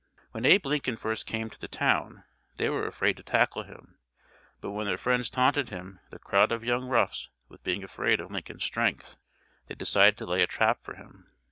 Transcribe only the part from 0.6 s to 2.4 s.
Lincoln first came to the town